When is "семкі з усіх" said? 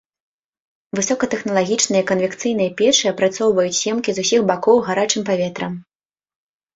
3.81-4.41